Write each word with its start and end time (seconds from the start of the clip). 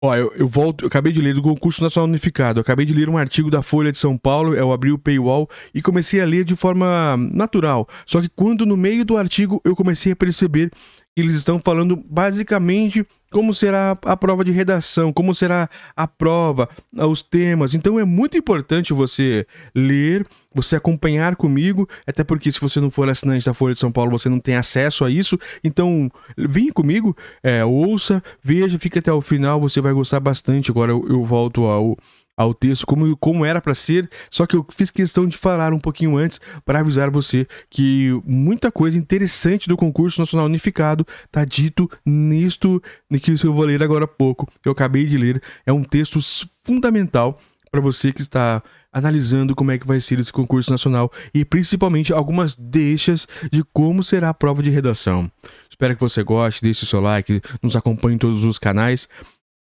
Ó, 0.00 0.14
eu, 0.14 0.32
eu, 0.36 0.46
volto, 0.46 0.84
eu 0.84 0.86
acabei 0.86 1.12
de 1.12 1.20
ler 1.20 1.34
do 1.34 1.42
concurso 1.42 1.82
nacional 1.82 2.08
unificado, 2.08 2.60
eu 2.60 2.62
acabei 2.62 2.86
de 2.86 2.94
ler 2.94 3.08
um 3.08 3.18
artigo 3.18 3.50
da 3.50 3.62
Folha 3.62 3.90
de 3.90 3.98
São 3.98 4.16
Paulo, 4.16 4.54
eu 4.54 4.72
abri 4.72 4.92
o 4.92 4.98
paywall 4.98 5.48
e 5.74 5.82
comecei 5.82 6.20
a 6.20 6.24
ler 6.24 6.44
de 6.44 6.54
forma 6.54 7.16
natural. 7.16 7.88
Só 8.06 8.20
que 8.20 8.28
quando 8.28 8.64
no 8.64 8.76
meio 8.76 9.04
do 9.04 9.16
artigo 9.16 9.60
eu 9.64 9.74
comecei 9.74 10.12
a 10.12 10.16
perceber 10.16 10.70
que 10.70 11.20
eles 11.20 11.34
estão 11.34 11.58
falando 11.58 11.96
basicamente 11.96 13.04
como 13.30 13.54
será 13.54 13.96
a 14.04 14.16
prova 14.16 14.44
de 14.44 14.52
redação, 14.52 15.12
como 15.12 15.34
será 15.34 15.68
a 15.96 16.06
prova, 16.06 16.68
os 16.92 17.22
temas. 17.22 17.74
Então 17.74 17.98
é 17.98 18.04
muito 18.04 18.36
importante 18.36 18.92
você 18.92 19.46
ler, 19.74 20.26
você 20.54 20.76
acompanhar 20.76 21.36
comigo, 21.36 21.88
até 22.06 22.24
porque 22.24 22.50
se 22.50 22.60
você 22.60 22.80
não 22.80 22.90
for 22.90 23.08
assinante 23.08 23.46
da 23.46 23.54
Folha 23.54 23.74
de 23.74 23.80
São 23.80 23.92
Paulo, 23.92 24.10
você 24.10 24.28
não 24.28 24.40
tem 24.40 24.56
acesso 24.56 25.04
a 25.04 25.10
isso. 25.10 25.38
Então, 25.62 26.10
vem 26.36 26.70
comigo, 26.70 27.16
é, 27.42 27.64
ouça, 27.64 28.22
veja, 28.42 28.78
fique 28.78 28.98
até 28.98 29.12
o 29.12 29.20
final, 29.20 29.60
você 29.60 29.80
vai 29.80 29.92
gostar 29.92 30.20
bastante. 30.20 30.70
Agora 30.70 30.92
eu, 30.92 31.04
eu 31.08 31.24
volto 31.24 31.64
ao 31.64 31.96
ao 32.38 32.54
texto 32.54 32.86
como, 32.86 33.16
como 33.16 33.44
era 33.44 33.60
para 33.60 33.74
ser, 33.74 34.08
só 34.30 34.46
que 34.46 34.54
eu 34.54 34.64
fiz 34.72 34.92
questão 34.92 35.26
de 35.26 35.36
falar 35.36 35.72
um 35.72 35.80
pouquinho 35.80 36.16
antes 36.16 36.40
para 36.64 36.78
avisar 36.78 37.10
você 37.10 37.44
que 37.68 38.10
muita 38.24 38.70
coisa 38.70 38.96
interessante 38.96 39.68
do 39.68 39.76
concurso 39.76 40.20
nacional 40.20 40.46
unificado 40.46 41.04
tá 41.32 41.44
dito 41.44 41.90
nisto 42.06 42.80
que 43.20 43.32
eu 43.44 43.52
vou 43.52 43.64
ler 43.64 43.82
agora 43.82 44.04
há 44.04 44.08
pouco, 44.08 44.46
que 44.62 44.68
eu 44.68 44.72
acabei 44.72 45.04
de 45.04 45.18
ler. 45.18 45.42
É 45.66 45.72
um 45.72 45.82
texto 45.82 46.20
fundamental 46.64 47.40
para 47.70 47.80
você 47.80 48.12
que 48.12 48.22
está 48.22 48.62
analisando 48.92 49.54
como 49.54 49.72
é 49.72 49.78
que 49.78 49.86
vai 49.86 50.00
ser 50.00 50.18
esse 50.18 50.32
concurso 50.32 50.70
nacional 50.70 51.10
e 51.34 51.44
principalmente 51.44 52.12
algumas 52.12 52.54
deixas 52.54 53.26
de 53.50 53.64
como 53.72 54.02
será 54.02 54.28
a 54.28 54.34
prova 54.34 54.62
de 54.62 54.70
redação. 54.70 55.30
Espero 55.68 55.94
que 55.94 56.00
você 56.00 56.22
goste, 56.22 56.62
deixe 56.62 56.86
seu 56.86 57.00
like, 57.00 57.40
nos 57.62 57.76
acompanhe 57.76 58.14
em 58.14 58.18
todos 58.18 58.44
os 58.44 58.58
canais. 58.58 59.08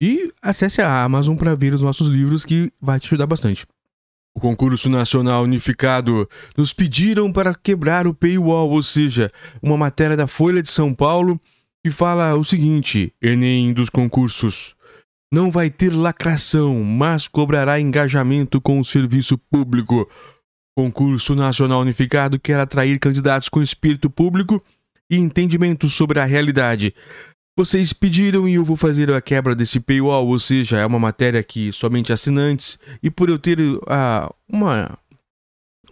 E 0.00 0.32
acesse 0.42 0.82
a 0.82 1.02
Amazon 1.02 1.36
para 1.36 1.54
ver 1.54 1.72
os 1.72 1.82
nossos 1.82 2.08
livros 2.08 2.44
que 2.44 2.72
vai 2.80 2.98
te 2.98 3.06
ajudar 3.06 3.26
bastante. 3.26 3.66
O 4.36 4.40
concurso 4.40 4.90
nacional 4.90 5.44
unificado 5.44 6.28
nos 6.56 6.72
pediram 6.72 7.32
para 7.32 7.54
quebrar 7.54 8.06
o 8.06 8.12
paywall, 8.12 8.68
ou 8.68 8.82
seja, 8.82 9.30
uma 9.62 9.76
matéria 9.76 10.16
da 10.16 10.26
Folha 10.26 10.60
de 10.60 10.68
São 10.68 10.92
Paulo 10.92 11.40
que 11.84 11.90
fala 11.90 12.34
o 12.34 12.42
seguinte: 12.42 13.12
Enem 13.22 13.72
dos 13.72 13.88
concursos 13.88 14.74
não 15.32 15.50
vai 15.50 15.68
ter 15.68 15.90
lacração, 15.90 16.82
mas 16.82 17.28
cobrará 17.28 17.80
engajamento 17.80 18.60
com 18.60 18.80
o 18.80 18.84
serviço 18.84 19.36
público. 19.36 20.08
Concurso 20.76 21.34
Nacional 21.34 21.80
Unificado 21.80 22.38
quer 22.38 22.58
atrair 22.58 22.98
candidatos 22.98 23.48
com 23.48 23.62
espírito 23.62 24.10
público 24.10 24.62
e 25.10 25.16
entendimento 25.16 25.88
sobre 25.88 26.18
a 26.18 26.24
realidade. 26.24 26.94
Vocês 27.56 27.92
pediram 27.92 28.48
e 28.48 28.54
eu 28.54 28.64
vou 28.64 28.76
fazer 28.76 29.12
a 29.12 29.20
quebra 29.20 29.54
desse 29.54 29.78
paywall, 29.78 30.26
ou 30.26 30.38
seja, 30.40 30.78
é 30.78 30.86
uma 30.86 30.98
matéria 30.98 31.40
que 31.40 31.70
somente 31.70 32.12
assinantes, 32.12 32.78
e 33.00 33.08
por 33.08 33.28
eu 33.28 33.38
ter 33.38 33.60
uh, 33.60 34.34
uma 34.48 34.98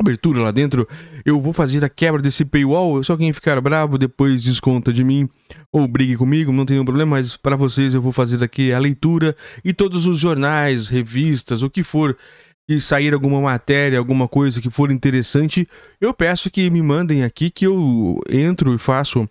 abertura 0.01 0.41
lá 0.41 0.51
dentro, 0.51 0.89
eu 1.25 1.41
vou 1.41 1.53
fazer 1.53 1.85
a 1.85 1.89
quebra 1.89 2.21
desse 2.21 2.45
paywall. 2.45 3.03
Só 3.05 3.17
quem 3.17 3.33
ficar 3.33 3.61
bravo 3.61 3.97
depois 3.97 4.43
desconta 4.43 4.93
de 4.93 5.05
mim 5.05 5.29
ou 5.71 5.87
brigue 5.87 6.17
comigo, 6.17 6.53
não 6.53 6.67
tem 6.67 6.75
nenhum 6.75 6.85
problema, 6.85 7.17
mas 7.17 7.37
para 7.37 7.55
vocês 7.55 7.95
eu 7.95 8.03
vou 8.03 8.11
fazer 8.11 8.43
aqui 8.43 8.73
a 8.73 8.79
leitura 8.81 9.37
e 9.65 9.73
todos 9.73 10.07
os 10.07 10.19
jornais, 10.19 10.89
revistas, 10.89 11.63
o 11.63 11.71
que 11.71 11.85
for 11.85 12.17
que 12.69 12.81
sair 12.81 13.15
alguma 13.15 13.41
matéria, 13.41 13.99
alguma 13.99 14.27
coisa 14.27 14.61
que 14.61 14.71
for 14.71 14.91
interessante, 14.91 15.69
eu 16.01 16.13
peço 16.13 16.51
que 16.51 16.69
me 16.71 16.83
mandem 16.83 17.23
aqui 17.23 17.51
que 17.51 17.67
eu 17.67 18.21
entro 18.29 18.75
e 18.75 18.79
faço 18.79 19.29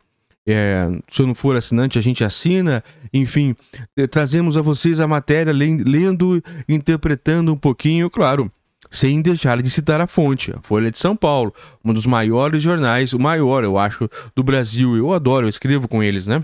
é, 0.51 0.89
se 1.11 1.21
eu 1.21 1.27
não 1.27 1.35
for 1.35 1.55
assinante, 1.55 1.97
a 1.97 2.01
gente 2.01 2.23
assina. 2.23 2.83
Enfim, 3.13 3.55
é, 3.97 4.07
trazemos 4.07 4.57
a 4.57 4.61
vocês 4.61 4.99
a 4.99 5.07
matéria 5.07 5.53
lendo, 5.53 6.41
interpretando 6.67 7.53
um 7.53 7.57
pouquinho, 7.57 8.09
claro, 8.09 8.49
sem 8.89 9.21
deixar 9.21 9.61
de 9.61 9.69
citar 9.69 10.01
a 10.01 10.07
fonte, 10.07 10.51
a 10.51 10.61
Folha 10.61 10.91
de 10.91 10.97
São 10.97 11.15
Paulo, 11.15 11.53
um 11.83 11.93
dos 11.93 12.05
maiores 12.05 12.61
jornais, 12.61 13.13
o 13.13 13.19
maior, 13.19 13.63
eu 13.63 13.77
acho, 13.77 14.09
do 14.35 14.43
Brasil. 14.43 14.95
Eu 14.95 15.13
adoro, 15.13 15.45
eu 15.45 15.49
escrevo 15.49 15.87
com 15.87 16.03
eles, 16.03 16.27
né? 16.27 16.43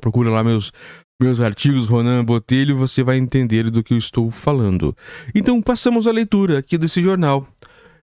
Procura 0.00 0.30
lá 0.30 0.44
meus, 0.44 0.72
meus 1.20 1.40
artigos, 1.40 1.86
Ronan 1.86 2.24
Botelho, 2.24 2.76
você 2.76 3.02
vai 3.02 3.16
entender 3.16 3.70
do 3.70 3.82
que 3.82 3.94
eu 3.94 3.98
estou 3.98 4.30
falando. 4.30 4.96
Então, 5.34 5.60
passamos 5.60 6.06
a 6.06 6.12
leitura 6.12 6.58
aqui 6.58 6.78
desse 6.78 7.02
jornal. 7.02 7.46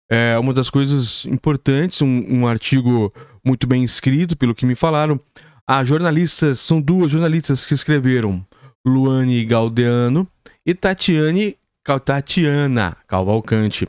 É 0.10 0.38
uma 0.38 0.54
das 0.54 0.70
coisas 0.70 1.26
importantes, 1.26 2.02
um, 2.02 2.24
um 2.30 2.48
artigo 2.48 3.12
muito 3.46 3.68
bem 3.68 3.84
escrito, 3.84 4.36
pelo 4.36 4.56
que 4.56 4.66
me 4.66 4.76
falaram. 4.76 5.20
Há 5.68 5.84
jornalistas, 5.84 6.60
são 6.60 6.82
duas 6.82 7.12
jornalistas 7.12 7.66
que 7.66 7.74
escreveram, 7.74 8.46
Luane 8.86 9.44
Galdeano 9.46 10.28
e 10.66 10.74
Tatiane 10.74 11.58
Tatiana 12.04 12.98
Cavalcante. 13.08 13.88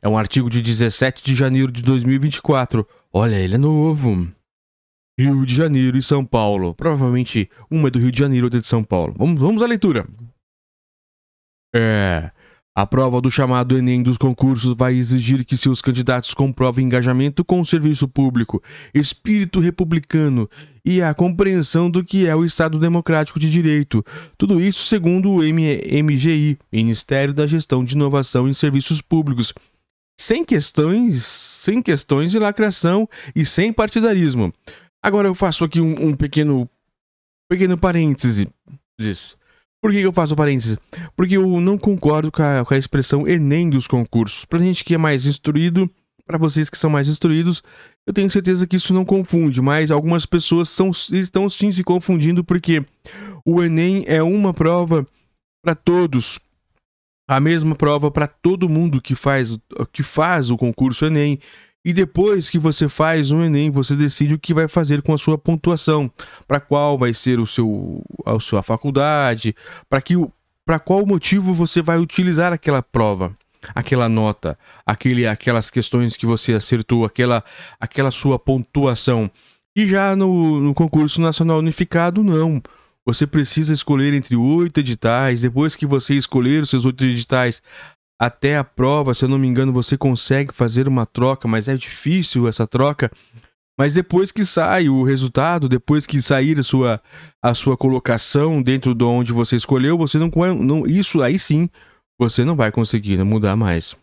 É 0.00 0.08
um 0.08 0.16
artigo 0.16 0.48
de 0.48 0.62
17 0.62 1.24
de 1.24 1.34
janeiro 1.34 1.70
de 1.70 1.82
2024. 1.82 2.86
Olha, 3.12 3.36
ele 3.36 3.54
é 3.54 3.58
novo. 3.58 4.28
Rio 5.18 5.46
de 5.46 5.54
Janeiro 5.54 5.96
e 5.96 6.02
São 6.02 6.24
Paulo. 6.24 6.74
Provavelmente 6.74 7.50
uma 7.70 7.88
é 7.88 7.90
do 7.90 7.98
Rio 7.98 8.10
de 8.10 8.18
Janeiro 8.18 8.46
outra 8.46 8.58
é 8.58 8.60
de 8.60 8.66
São 8.66 8.84
Paulo. 8.84 9.14
Vamos, 9.16 9.40
vamos 9.40 9.62
à 9.62 9.66
leitura. 9.66 10.06
É. 11.74 12.30
A 12.76 12.86
prova 12.86 13.22
do 13.22 13.30
chamado 13.30 13.78
Enem 13.78 14.02
dos 14.02 14.18
concursos 14.18 14.76
vai 14.76 14.92
exigir 14.92 15.46
que 15.46 15.56
seus 15.56 15.80
candidatos 15.80 16.34
comprovem 16.34 16.84
engajamento 16.84 17.42
com 17.42 17.58
o 17.58 17.64
serviço 17.64 18.06
público, 18.06 18.62
espírito 18.92 19.60
republicano 19.60 20.46
e 20.84 21.00
a 21.00 21.14
compreensão 21.14 21.90
do 21.90 22.04
que 22.04 22.26
é 22.26 22.36
o 22.36 22.44
Estado 22.44 22.78
Democrático 22.78 23.40
de 23.40 23.50
Direito. 23.50 24.04
Tudo 24.36 24.60
isso 24.60 24.84
segundo 24.84 25.32
o 25.32 25.38
MGI, 25.38 26.58
Ministério 26.70 27.32
da 27.32 27.46
Gestão 27.46 27.82
de 27.82 27.94
Inovação 27.94 28.46
em 28.46 28.52
Serviços 28.52 29.00
Públicos. 29.00 29.54
Sem 30.20 30.44
questões, 30.44 31.24
sem 31.24 31.80
questões 31.80 32.30
de 32.30 32.38
lacração 32.38 33.08
e 33.34 33.46
sem 33.46 33.72
partidarismo. 33.72 34.52
Agora 35.02 35.26
eu 35.26 35.34
faço 35.34 35.64
aqui 35.64 35.80
um, 35.80 36.08
um 36.08 36.14
pequeno, 36.14 36.68
pequeno 37.48 37.78
parêntese. 37.78 38.50
Por 39.82 39.92
que 39.92 40.00
eu 40.00 40.12
faço 40.12 40.34
parênteses? 40.34 40.76
Porque 41.16 41.36
eu 41.36 41.60
não 41.60 41.78
concordo 41.78 42.32
com 42.32 42.42
a, 42.42 42.64
com 42.64 42.74
a 42.74 42.78
expressão 42.78 43.26
Enem 43.26 43.70
dos 43.70 43.86
concursos. 43.86 44.44
Pra 44.44 44.58
gente 44.58 44.84
que 44.84 44.94
é 44.94 44.98
mais 44.98 45.26
instruído, 45.26 45.90
para 46.26 46.38
vocês 46.38 46.68
que 46.68 46.76
são 46.76 46.90
mais 46.90 47.08
instruídos, 47.08 47.62
eu 48.06 48.12
tenho 48.12 48.28
certeza 48.30 48.66
que 48.66 48.76
isso 48.76 48.92
não 48.92 49.04
confunde, 49.04 49.62
mas 49.62 49.90
algumas 49.90 50.26
pessoas 50.26 50.68
são, 50.68 50.90
estão 51.12 51.48
sim 51.48 51.70
se 51.70 51.84
confundindo 51.84 52.42
porque 52.42 52.84
o 53.44 53.62
Enem 53.62 54.04
é 54.06 54.22
uma 54.22 54.52
prova 54.52 55.06
para 55.62 55.74
todos. 55.74 56.40
A 57.28 57.40
mesma 57.40 57.74
prova 57.74 58.10
para 58.10 58.26
todo 58.26 58.68
mundo 58.68 59.00
que 59.00 59.14
faz, 59.14 59.56
que 59.92 60.02
faz 60.02 60.50
o 60.50 60.56
concurso 60.56 61.06
Enem. 61.06 61.38
E 61.86 61.92
depois 61.92 62.50
que 62.50 62.58
você 62.58 62.88
faz 62.88 63.30
um 63.30 63.44
Enem, 63.44 63.70
você 63.70 63.94
decide 63.94 64.34
o 64.34 64.38
que 64.40 64.52
vai 64.52 64.66
fazer 64.66 65.02
com 65.02 65.14
a 65.14 65.18
sua 65.18 65.38
pontuação, 65.38 66.10
para 66.44 66.58
qual 66.58 66.98
vai 66.98 67.14
ser 67.14 67.38
o 67.38 67.46
seu 67.46 68.02
a 68.26 68.40
sua 68.40 68.60
faculdade, 68.60 69.54
para 69.88 70.02
que 70.02 70.14
para 70.64 70.80
qual 70.80 71.06
motivo 71.06 71.54
você 71.54 71.80
vai 71.80 71.96
utilizar 71.96 72.52
aquela 72.52 72.82
prova, 72.82 73.32
aquela 73.72 74.08
nota, 74.08 74.58
aquele 74.84 75.28
aquelas 75.28 75.70
questões 75.70 76.16
que 76.16 76.26
você 76.26 76.54
acertou, 76.54 77.04
aquela 77.04 77.44
aquela 77.78 78.10
sua 78.10 78.36
pontuação. 78.36 79.30
E 79.76 79.86
já 79.86 80.16
no, 80.16 80.60
no 80.60 80.74
concurso 80.74 81.20
nacional 81.20 81.60
unificado 81.60 82.24
não. 82.24 82.60
Você 83.06 83.24
precisa 83.24 83.72
escolher 83.72 84.12
entre 84.12 84.34
oito 84.34 84.80
editais. 84.80 85.42
Depois 85.42 85.76
que 85.76 85.86
você 85.86 86.14
escolher 86.14 86.64
os 86.64 86.70
seus 86.70 86.84
oito 86.84 87.04
editais, 87.04 87.62
até 88.18 88.56
a 88.56 88.64
prova, 88.64 89.12
se 89.12 89.24
eu 89.24 89.28
não 89.28 89.38
me 89.38 89.46
engano, 89.46 89.72
você 89.72 89.96
consegue 89.96 90.52
fazer 90.52 90.88
uma 90.88 91.04
troca, 91.04 91.46
mas 91.46 91.68
é 91.68 91.76
difícil 91.76 92.48
essa 92.48 92.66
troca. 92.66 93.10
Mas 93.78 93.94
depois 93.94 94.32
que 94.32 94.44
sai 94.44 94.88
o 94.88 95.02
resultado, 95.02 95.68
depois 95.68 96.06
que 96.06 96.22
sair 96.22 96.58
a 96.58 96.62
sua, 96.62 97.00
a 97.42 97.52
sua 97.52 97.76
colocação 97.76 98.62
dentro 98.62 98.94
de 98.94 99.04
onde 99.04 99.32
você 99.32 99.54
escolheu, 99.54 99.98
você 99.98 100.18
não, 100.18 100.30
não 100.54 100.86
isso 100.86 101.22
aí 101.22 101.38
sim 101.38 101.68
você 102.18 102.42
não 102.42 102.56
vai 102.56 102.72
conseguir 102.72 103.22
mudar 103.22 103.54
mais. 103.54 103.94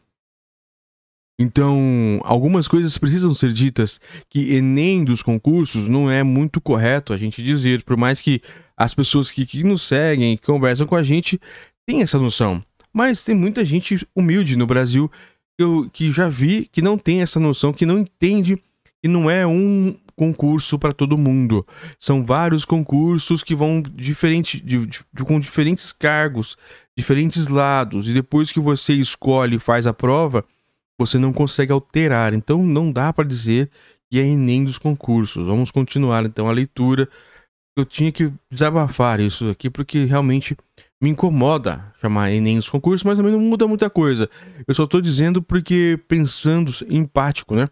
Então, 1.40 2.20
algumas 2.24 2.68
coisas 2.68 2.96
precisam 3.00 3.34
ser 3.34 3.52
ditas 3.52 4.00
que 4.30 4.54
Enem 4.54 5.04
dos 5.04 5.24
concursos 5.24 5.90
não 5.90 6.10
é 6.10 6.22
muito 6.22 6.62
correto 6.62 7.12
a 7.12 7.18
gente 7.18 7.42
dizer, 7.42 7.84
por 7.84 7.98
mais 7.98 8.22
que 8.22 8.40
as 8.78 8.94
pessoas 8.94 9.32
que, 9.32 9.44
que 9.44 9.64
nos 9.64 9.82
seguem, 9.82 10.38
que 10.38 10.46
conversam 10.46 10.86
com 10.86 10.96
a 10.96 11.02
gente, 11.02 11.40
tenham 11.88 12.04
essa 12.04 12.20
noção. 12.20 12.62
Mas 12.94 13.24
tem 13.24 13.36
muita 13.36 13.66
gente 13.66 14.08
humilde 14.16 14.56
no 14.56 14.68
Brasil 14.68 15.10
que, 15.58 15.64
eu, 15.64 15.90
que 15.92 16.12
já 16.12 16.30
vi 16.30 16.70
que 16.72 16.82
não 16.82 16.98
tem 16.98 17.22
essa 17.22 17.40
noção, 17.40 17.74
que 17.74 17.86
não 17.86 18.00
entende 18.00 18.62
que 19.02 19.08
não 19.10 19.30
é 19.30 19.46
um 19.46 19.98
concurso 20.16 20.78
para 20.78 20.94
todo 20.94 21.18
mundo. 21.18 21.66
São 21.98 22.26
vários 22.26 22.66
concursos 22.66 23.44
que 23.44 23.56
vão 23.56 23.82
diferente, 23.82 24.62
de, 24.62 24.86
de, 24.86 25.04
com 25.26 25.40
diferentes 25.40 25.92
cargos, 25.92 26.56
diferentes 26.96 27.48
lados, 27.48 28.08
e 28.08 28.14
depois 28.14 28.52
que 28.52 28.60
você 28.60 28.94
escolhe 28.94 29.56
e 29.56 29.60
faz 29.60 29.88
a 29.88 29.94
prova, 29.94 30.46
você 31.00 31.18
não 31.18 31.34
consegue 31.34 31.72
alterar. 31.72 32.34
Então 32.34 32.64
não 32.64 32.92
dá 32.92 33.12
para 33.12 33.28
dizer 33.28 33.70
que 34.10 34.20
é 34.20 34.26
Enem 34.26 34.64
dos 34.64 34.78
concursos. 34.78 35.46
Vamos 35.48 35.72
continuar 35.72 36.24
então 36.26 36.48
a 36.48 36.54
leitura 36.54 37.10
eu 37.76 37.86
tinha 37.86 38.12
que 38.12 38.32
desabafar 38.52 39.20
isso 39.20 39.50
aqui, 39.50 39.70
porque 39.70 40.06
realmente 40.06 40.56
me 41.04 41.10
incomoda 41.10 41.94
chamar 42.00 42.32
Enem 42.32 42.56
nos 42.56 42.70
concursos, 42.70 43.04
mas 43.04 43.18
também 43.18 43.34
não 43.34 43.40
muda 43.42 43.68
muita 43.68 43.90
coisa. 43.90 44.30
Eu 44.66 44.74
só 44.74 44.88
tô 44.88 45.02
dizendo 45.02 45.44
porque 45.44 46.00
pensando 46.08 46.72
empático, 46.90 47.56
né? 47.56 47.68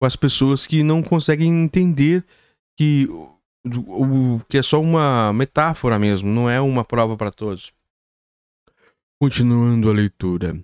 Com 0.00 0.06
as 0.06 0.14
pessoas 0.14 0.64
que 0.64 0.84
não 0.84 1.02
conseguem 1.02 1.64
entender 1.64 2.24
que 2.76 3.08
o 3.64 4.40
que 4.48 4.58
é 4.58 4.62
só 4.62 4.80
uma 4.80 5.32
metáfora 5.32 5.98
mesmo, 5.98 6.30
não 6.30 6.48
é 6.48 6.60
uma 6.60 6.84
prova 6.84 7.16
para 7.16 7.32
todos. 7.32 7.72
Continuando 9.20 9.90
a 9.90 9.92
leitura. 9.92 10.56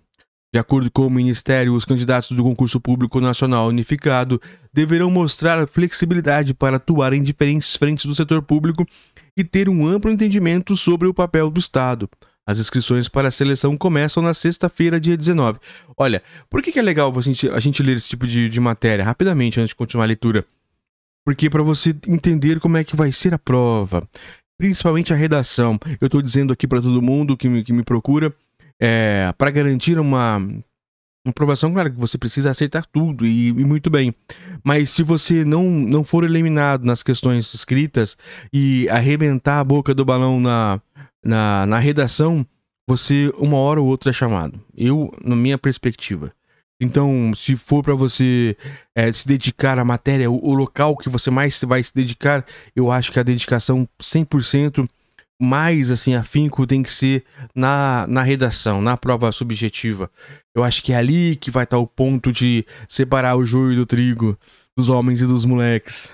De 0.55 0.59
acordo 0.61 0.89
com 0.89 1.05
o 1.05 1.11
Ministério, 1.11 1.75
os 1.75 1.85
candidatos 1.85 2.31
do 2.31 2.45
concurso 2.45 2.81
público 2.81 3.21
nacional 3.21 3.67
unificado 3.67 4.41
deverão 4.73 5.11
mostrar 5.11 5.67
flexibilidade 5.67 6.55
para 6.55 6.77
atuar 6.77 7.13
em 7.13 7.25
diferentes 7.25 7.75
frentes 7.75 8.07
do 8.07 8.15
setor 8.15 8.41
público 8.41 8.87
e 9.37 9.43
ter 9.43 9.69
um 9.69 9.85
amplo 9.85 10.13
entendimento 10.13 10.77
sobre 10.77 11.09
o 11.09 11.13
papel 11.13 11.51
do 11.51 11.59
Estado. 11.59 12.09
As 12.47 12.61
inscrições 12.61 13.09
para 13.09 13.27
a 13.27 13.33
seleção 13.33 13.77
começam 13.77 14.23
na 14.23 14.33
sexta-feira, 14.33 15.01
dia 15.01 15.17
19. 15.17 15.59
Olha, 15.97 16.23
por 16.49 16.63
que, 16.63 16.79
é 16.79 16.83
legal 16.83 17.13
a 17.19 17.21
gente, 17.21 17.49
a 17.49 17.59
gente 17.59 17.83
ler 17.83 17.97
esse 17.97 18.09
tipo 18.09 18.25
de, 18.25 18.49
de 18.49 18.61
matéria 18.61 19.05
rapidamente 19.05 19.59
antes 19.59 19.71
de 19.71 19.75
continuar 19.75 20.05
a 20.05 20.07
leitura? 20.07 20.45
Porque 21.27 21.51
para 21.51 21.65
você 21.65 21.97
entender 22.07 22.61
como 22.61 22.77
é 22.77 22.85
que 22.85 22.95
vai 22.95 23.11
ser 23.11 23.35
a 23.35 23.41
prova, 23.41 24.09
principalmente 24.57 25.13
a 25.13 25.17
redação. 25.17 25.81
Eu 26.01 26.07
estou 26.07 26.23
dizendo 26.23 26.53
aqui 26.53 26.69
para 26.69 26.81
todo 26.81 27.03
mundo 27.03 27.37
que 27.37 27.49
me, 27.49 27.65
que 27.65 27.73
me 27.73 27.83
procura 27.83 28.33
é, 28.81 29.33
para 29.37 29.51
garantir 29.51 29.99
uma, 29.99 30.41
aprovação, 31.27 31.73
claro 31.73 31.91
que 31.91 31.99
você 31.99 32.19
precisa 32.19 32.51
acertar 32.51 32.85
tudo 32.87 33.27
e, 33.27 33.49
e, 33.49 33.53
muito 33.53 33.89
bem. 33.89 34.15
Mas 34.63 34.91
se 34.91 35.03
você 35.03 35.45
não, 35.45 35.65
não 35.65 36.05
for 36.05 36.25
eliminado 36.25 36.85
nas 36.85 37.03
questões 37.03 37.53
escritas 37.55 38.17
e 38.53 38.89
arrebentar 38.91 39.61
a 39.61 39.65
boca 39.65 39.95
do 39.95 40.05
balão 40.05 40.39
na, 40.39 40.81
na, 41.25 41.67
na 41.67 41.79
redação, 41.79 42.47
você 42.87 43.33
uma 43.39 43.57
hora 43.57 43.81
ou 43.81 43.87
outra 43.87 44.11
é 44.11 44.13
chamado. 44.13 44.61
Eu, 44.77 45.13
na 45.25 45.35
minha 45.35 45.57
perspectiva. 45.57 46.33
Então, 46.81 47.33
se 47.35 47.57
for 47.57 47.83
para 47.83 47.95
você 47.95 48.57
é, 48.95 49.11
se 49.11 49.27
dedicar 49.27 49.79
à 49.79 49.85
matéria, 49.85 50.31
o, 50.31 50.45
o, 50.45 50.55
local 50.55 50.97
que 50.97 51.09
você 51.09 51.31
mais 51.31 51.59
vai 51.63 51.83
se 51.83 51.95
dedicar, 51.95 52.45
eu 52.75 52.91
acho 52.91 53.13
que 53.13 53.19
a 53.19 53.23
dedicação 53.23 53.89
100% 54.03 54.87
mais 55.41 55.91
assim 55.91 56.15
afinco 56.15 56.67
tem 56.67 56.83
que 56.83 56.93
ser 56.93 57.25
na, 57.55 58.07
na 58.09 58.23
redação, 58.23 58.81
na 58.81 58.97
prova 58.97 59.33
subjetiva. 59.33 60.11
Eu 60.55 60.63
acho 60.63 60.83
que 60.83 60.93
é 60.93 60.97
ali 60.97 61.37
que 61.37 61.51
vai 61.51 61.65
estar 61.65 61.79
o 61.79 61.87
ponto 61.87 62.33
de 62.33 62.65
separar 62.89 63.37
o 63.37 63.45
joio 63.45 63.77
do 63.77 63.87
trigo, 63.87 64.39
dos 64.77 64.89
homens 64.89 65.21
e 65.21 65.27
dos 65.27 65.45
moleques. 65.45 66.13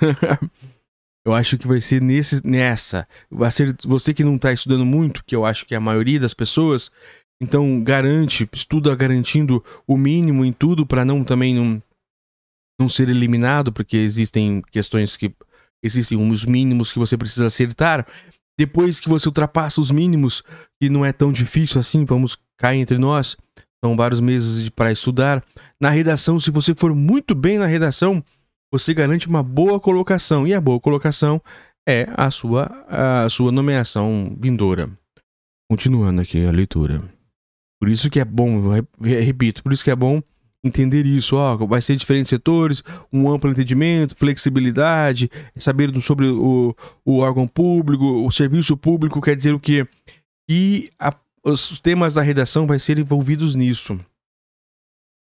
eu 1.25 1.35
acho 1.35 1.59
que 1.59 1.67
vai 1.67 1.81
ser 1.81 2.01
nesse, 2.01 2.45
nessa. 2.47 3.07
Vai 3.31 3.51
ser 3.51 3.77
você 3.85 4.15
que 4.15 4.25
não 4.25 4.37
está 4.37 4.53
estudando 4.53 4.87
muito, 4.87 5.25
que 5.25 5.37
eu 5.37 5.45
acho 5.45 5.67
que 5.67 5.75
é 5.75 5.77
a 5.77 5.81
maioria 5.81 6.19
das 6.19 6.35
pessoas. 6.35 6.91
Então 7.43 7.83
garante, 7.83 8.49
estuda 8.53 8.95
garantindo 8.95 9.65
o 9.87 9.97
mínimo 9.97 10.45
em 10.45 10.53
tudo 10.53 10.87
para 10.87 11.05
não 11.05 11.25
também 11.25 11.55
não, 11.55 11.83
não 12.79 12.89
ser 12.89 13.09
eliminado, 13.09 13.73
porque 13.73 13.97
existem 13.97 14.63
questões 14.71 15.17
que 15.17 15.35
existem 15.83 16.19
uns 16.19 16.45
mínimos 16.45 16.93
que 16.93 16.99
você 16.99 17.17
precisa 17.17 17.47
acertar, 17.47 18.07
depois 18.61 19.01
que 19.01 19.09
você 19.09 19.27
ultrapassa 19.27 19.81
os 19.81 19.91
mínimos, 19.91 20.43
e 20.83 20.91
não 20.91 21.03
é 21.03 21.15
tão 21.15 21.33
difícil 21.33 21.81
assim, 21.81 22.05
vamos 22.05 22.37
cair 22.59 22.79
entre 22.79 22.99
nós, 22.99 23.35
são 23.83 23.97
vários 23.97 24.21
meses 24.21 24.69
para 24.69 24.93
estudar. 24.93 25.43
Na 25.81 25.89
redação, 25.89 26.39
se 26.39 26.51
você 26.51 26.75
for 26.75 26.95
muito 26.95 27.35
bem 27.35 27.57
na 27.57 27.65
redação, 27.65 28.23
você 28.71 28.93
garante 28.93 29.27
uma 29.29 29.43
boa 29.43 29.81
colocação. 29.81 30.47
E 30.47 30.53
a 30.53 30.61
boa 30.61 30.79
colocação 30.79 31.41
é 31.89 32.07
a 32.15 32.31
sua, 32.31 32.67
a 32.87 33.31
sua 33.31 33.51
nomeação 33.51 34.37
vindoura. 34.39 34.91
Continuando 35.71 36.21
aqui 36.21 36.45
a 36.45 36.51
leitura. 36.51 37.03
Por 37.81 37.89
isso 37.89 38.11
que 38.11 38.21
é 38.21 38.27
bom, 38.27 38.61
repito, 39.01 39.63
por 39.63 39.73
isso 39.73 39.83
que 39.83 39.91
é 39.91 39.97
bom 39.97 40.21
entender 40.63 41.07
isso, 41.07 41.37
ó, 41.37 41.57
vai 41.57 41.81
ser 41.81 41.97
diferentes 41.97 42.29
setores, 42.29 42.83
um 43.13 43.31
amplo 43.31 43.51
entendimento, 43.51 44.17
flexibilidade, 44.17 45.31
saber 45.57 45.91
sobre 46.03 46.27
o, 46.27 46.75
o 47.05 47.19
órgão 47.19 47.49
público, 47.49 48.27
o 48.27 48.31
serviço 48.31 48.77
público, 48.77 49.21
quer 49.21 49.35
dizer 49.35 49.55
o 49.55 49.61
quê? 49.61 49.87
E 50.49 50.91
a, 50.99 51.15
os 51.45 51.81
temas 51.81 52.15
da 52.15 52.23
redação 52.23 52.67
vai 52.67 52.79
ser 52.79 52.99
envolvidos 52.99 53.55
nisso. 53.55 53.99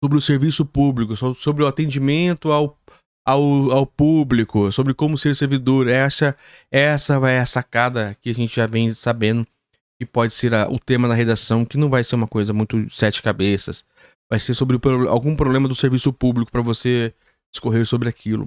Sobre 0.02 0.18
o 0.18 0.20
serviço 0.20 0.64
público, 0.64 1.14
sobre 1.34 1.62
o 1.62 1.66
atendimento 1.66 2.50
ao, 2.50 2.76
ao, 3.24 3.70
ao 3.70 3.86
público, 3.86 4.72
sobre 4.72 4.94
como 4.94 5.18
ser 5.18 5.36
servidor. 5.36 5.86
Essa, 5.88 6.34
essa 6.70 7.20
vai 7.20 7.38
a 7.38 7.44
sacada 7.44 8.16
que 8.20 8.30
a 8.30 8.34
gente 8.34 8.56
já 8.56 8.66
vem 8.66 8.92
sabendo 8.94 9.46
que 10.00 10.06
pode 10.06 10.32
ser 10.32 10.54
a, 10.54 10.66
o 10.70 10.78
tema 10.78 11.06
da 11.06 11.14
redação, 11.14 11.66
que 11.66 11.76
não 11.76 11.90
vai 11.90 12.02
ser 12.02 12.14
uma 12.14 12.26
coisa 12.26 12.54
muito 12.54 12.88
sete 12.88 13.22
cabeças 13.22 13.84
vai 14.30 14.38
ser 14.38 14.54
sobre 14.54 14.78
algum 15.08 15.34
problema 15.34 15.66
do 15.66 15.74
serviço 15.74 16.12
público 16.12 16.52
para 16.52 16.62
você 16.62 17.12
discorrer 17.52 17.84
sobre 17.84 18.08
aquilo. 18.08 18.46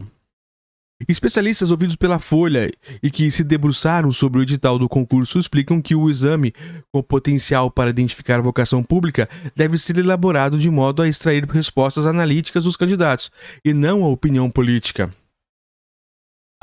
Especialistas 1.10 1.70
ouvidos 1.70 1.98
pela 1.98 2.18
Folha 2.18 2.72
e 3.02 3.12
que 3.12 3.30
se 3.30 3.44
debruçaram 3.44 4.12
sobre 4.14 4.40
o 4.40 4.44
edital 4.44 4.80
do 4.80 4.88
concurso 4.88 5.38
explicam 5.38 5.82
que 5.82 5.96
o 5.96 6.10
exame, 6.10 6.54
com 6.94 7.04
potencial 7.04 7.70
para 7.70 7.90
identificar 7.90 8.40
a 8.40 8.42
vocação 8.42 8.82
pública, 8.82 9.28
deve 9.54 9.78
ser 9.78 9.98
elaborado 9.98 10.58
de 10.58 10.70
modo 10.70 11.02
a 11.02 11.08
extrair 11.08 11.44
respostas 11.46 12.06
analíticas 12.06 12.64
dos 12.64 12.78
candidatos 12.78 13.30
e 13.66 13.74
não 13.74 14.04
a 14.04 14.08
opinião 14.08 14.50
política. 14.50 15.12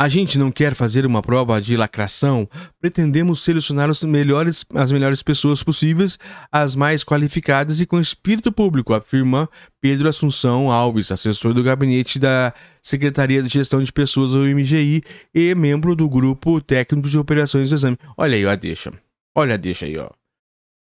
A 0.00 0.08
gente 0.08 0.38
não 0.38 0.50
quer 0.50 0.75
fazer 0.75 1.05
uma 1.05 1.20
prova 1.20 1.61
de 1.61 1.76
lacração, 1.76 2.49
pretendemos 2.81 3.41
selecionar 3.41 3.91
melhores, 4.06 4.64
as 4.75 4.91
melhores 4.91 5.23
pessoas 5.23 5.62
possíveis, 5.62 6.19
as 6.50 6.75
mais 6.75 7.05
qualificadas 7.05 7.82
e 7.82 7.87
com 7.87 8.00
espírito 8.00 8.50
público, 8.50 8.94
afirma 8.94 9.47
Pedro 9.79 10.08
Assunção 10.08 10.73
Alves, 10.73 11.12
assessor 11.12 11.52
do 11.52 11.62
gabinete 11.62 12.19
da 12.19 12.55
Secretaria 12.82 13.43
de 13.43 13.50
Gestão 13.50 13.85
de 13.85 13.93
Pessoas 13.93 14.31
do 14.31 14.38
MGI 14.38 15.02
e 15.35 15.55
membro 15.55 15.94
do 15.94 16.08
grupo 16.08 16.62
técnico 16.62 17.06
de 17.06 17.19
operações 17.19 17.69
do 17.69 17.75
exame. 17.75 17.99
Olha 18.17 18.37
aí, 18.37 18.46
ó, 18.46 18.56
deixa. 18.56 18.91
Olha, 19.37 19.58
deixa 19.58 19.85
aí, 19.85 19.99
ó. 19.99 20.08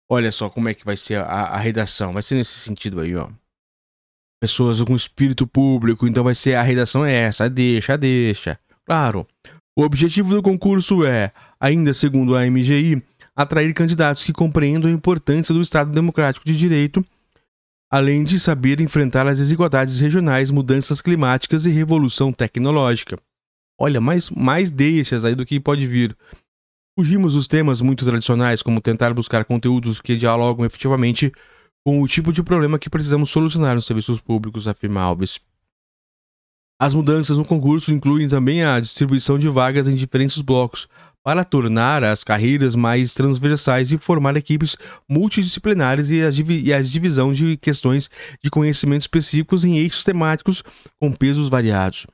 Olha 0.07 0.31
só 0.31 0.47
como 0.47 0.69
é 0.69 0.75
que 0.75 0.85
vai 0.85 0.95
ser 0.95 1.15
a, 1.15 1.23
a 1.23 1.57
redação. 1.57 2.13
Vai 2.13 2.21
ser 2.21 2.35
nesse 2.35 2.59
sentido 2.59 3.01
aí, 3.01 3.15
ó. 3.15 3.27
Pessoas 4.39 4.79
com 4.83 4.95
espírito 4.95 5.47
público, 5.47 6.07
então 6.07 6.23
vai 6.23 6.35
ser 6.35 6.53
a 6.53 6.61
redação 6.61 7.03
é 7.03 7.15
essa, 7.15 7.49
deixa, 7.49 7.97
deixa. 7.97 8.59
Claro, 8.87 9.27
o 9.77 9.83
objetivo 9.83 10.33
do 10.33 10.41
concurso 10.41 11.05
é, 11.05 11.33
ainda 11.59 11.93
segundo 11.93 12.37
a 12.37 12.49
MGI, 12.49 13.03
atrair 13.35 13.73
candidatos 13.73 14.23
que 14.23 14.31
compreendam 14.31 14.89
a 14.89 14.93
importância 14.93 15.53
do 15.53 15.61
Estado 15.61 15.91
Democrático 15.91 16.45
de 16.45 16.56
Direito, 16.56 17.06
além 17.91 18.23
de 18.23 18.39
saber 18.39 18.79
enfrentar 18.79 19.27
as 19.27 19.39
desigualdades 19.39 19.99
regionais, 19.99 20.49
mudanças 20.51 21.01
climáticas 21.01 21.65
e 21.65 21.69
revolução 21.69 22.31
tecnológica. 22.31 23.19
Olha, 23.77 23.99
mais, 23.99 24.29
mais 24.31 24.71
deixas 24.71 25.25
aí 25.25 25.35
do 25.35 25.45
que 25.45 25.59
pode 25.59 25.85
vir. 25.85 26.15
Fugimos 26.97 27.33
dos 27.33 27.45
temas 27.45 27.81
muito 27.81 28.06
tradicionais, 28.06 28.63
como 28.63 28.79
tentar 28.79 29.13
buscar 29.13 29.44
conteúdos 29.44 29.99
que 29.99 30.15
dialogam 30.15 30.65
efetivamente 30.65 31.31
com 31.85 32.01
o 32.01 32.07
tipo 32.07 32.31
de 32.31 32.41
problema 32.41 32.79
que 32.79 32.89
precisamos 32.89 33.29
solucionar 33.29 33.75
nos 33.75 33.85
serviços 33.85 34.21
públicos, 34.21 34.65
afirma 34.65 35.01
Alves. 35.01 35.41
As 36.79 36.93
mudanças 36.93 37.37
no 37.37 37.45
concurso 37.45 37.91
incluem 37.91 38.29
também 38.29 38.63
a 38.63 38.79
distribuição 38.79 39.39
de 39.39 39.49
vagas 39.49 39.87
em 39.87 39.95
diferentes 39.95 40.41
blocos, 40.41 40.87
para 41.23 41.43
tornar 41.43 42.05
as 42.05 42.23
carreiras 42.23 42.73
mais 42.73 43.13
transversais 43.13 43.91
e 43.91 43.97
formar 43.97 44.37
equipes 44.37 44.77
multidisciplinares 45.09 46.09
e 46.09 46.23
a, 46.23 46.29
e 46.53 46.73
a 46.73 46.81
divisão 46.81 47.33
de 47.33 47.57
questões 47.57 48.09
de 48.41 48.49
conhecimento 48.49 49.01
específicos 49.01 49.65
em 49.65 49.77
eixos 49.77 50.05
temáticos 50.05 50.63
com 50.97 51.11
pesos 51.11 51.49
variados. 51.49 52.07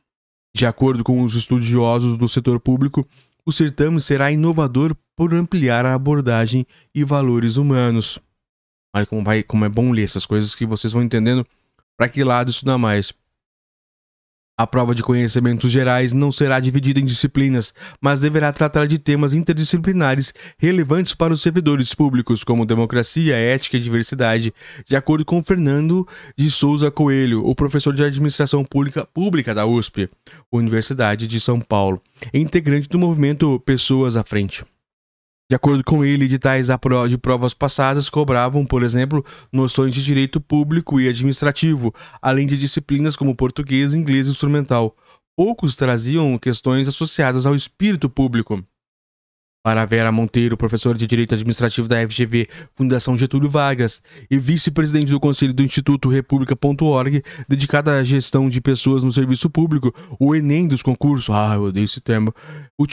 De 0.56 0.66
acordo 0.66 1.04
com 1.04 1.22
os 1.22 1.36
estudiosos 1.36 2.18
do 2.18 2.28
setor 2.28 2.60
público, 2.60 3.08
o 3.46 3.52
certame 3.52 4.00
será 4.00 4.32
inovador 4.32 4.96
por 5.16 5.32
ampliar 5.34 5.86
a 5.86 5.94
abordagem 5.94 6.66
e 6.96 7.04
valores 7.04 7.58
humanos. 7.58 8.18
Olha 8.96 9.06
como, 9.06 9.24
vai, 9.24 9.44
como 9.44 9.66
é 9.66 9.70
bom 9.70 9.92
ler 9.92 10.06
essas 10.06 10.26
coisas 10.26 10.56
que 10.56 10.66
vocês 10.66 10.92
vão 10.92 11.04
entendendo 11.04 11.46
para 11.96 12.10
que 12.10 12.24
lado 12.24 12.50
estudar 12.50 12.78
mais. 12.78 13.14
A 14.56 14.68
prova 14.68 14.94
de 14.94 15.02
conhecimentos 15.02 15.72
gerais 15.72 16.14
não 16.14 16.32
será 16.32 16.60
dividida 16.60 17.00
em 17.00 17.06
disciplinas, 17.06 17.74
mas 18.00 18.22
deverá 18.22 18.54
tratar 18.54 18.86
de 18.86 19.00
temas 19.00 19.34
interdisciplinares 19.34 20.32
relevantes 20.60 21.16
para 21.16 21.34
os 21.34 21.42
servidores 21.42 21.96
públicos, 21.96 22.44
como 22.44 22.64
democracia, 22.64 23.36
ética 23.36 23.78
e 23.78 23.80
diversidade, 23.80 24.54
de 24.86 24.96
acordo 24.96 25.26
com 25.26 25.42
Fernando 25.42 26.08
de 26.38 26.52
Souza 26.52 26.92
Coelho, 26.92 27.44
o 27.44 27.56
professor 27.56 27.96
de 27.96 28.04
administração 28.04 28.64
pública, 28.64 29.08
pública 29.12 29.56
da 29.56 29.66
USP, 29.66 30.08
Universidade 30.52 31.26
de 31.26 31.40
São 31.40 31.60
Paulo, 31.60 32.00
integrante 32.32 32.88
do 32.88 33.00
movimento 33.00 33.60
Pessoas 33.66 34.16
à 34.16 34.24
Frente. 34.24 34.64
De 35.50 35.56
acordo 35.56 35.84
com 35.84 36.04
ele, 36.04 36.26
editais 36.26 36.70
de 37.08 37.18
provas 37.18 37.54
passadas 37.54 38.10
cobravam, 38.10 38.66
por 38.66 38.82
exemplo, 38.82 39.24
noções 39.52 39.94
de 39.94 40.04
direito 40.04 40.42
público 40.42 41.00
e 41.00 41.08
administrativo, 41.08 41.94
além 42.22 42.48
de 42.48 42.58
disciplinas 42.58 43.16
como 43.16 43.36
português, 43.36 43.94
inglês 43.94 44.28
e 44.28 44.32
instrumental. 44.32 44.96
Poucos 45.36 45.76
traziam 45.76 46.38
questões 46.38 46.88
associadas 46.88 47.46
ao 47.46 47.56
espírito 47.56 48.10
público. 48.10 48.64
Para 49.64 49.86
Vera 49.86 50.12
Monteiro, 50.12 50.58
professora 50.58 50.98
de 50.98 51.08
Direito 51.08 51.34
Administrativo 51.34 51.88
da 51.88 52.06
FGV, 52.06 52.50
Fundação 52.76 53.18
Getúlio 53.18 53.50
Vargas, 53.50 54.02
e 54.30 54.38
vice-presidente 54.38 55.10
do 55.10 55.22
Conselho 55.22 55.54
do 55.54 55.64
Instituto 55.64 56.10
República.org, 56.10 57.24
dedicada 57.48 57.98
à 57.98 58.04
gestão 58.04 58.50
de 58.50 58.60
pessoas 58.60 59.04
no 59.04 59.14
serviço 59.14 59.50
público, 59.50 59.96
o 60.20 60.36
Enem 60.36 60.68
dos 60.68 60.82
concursos, 60.82 61.34
ah, 61.34 61.54
eu 61.56 61.64
odeio 61.64 61.86
esse 61.86 62.02
termo, 62.02 62.36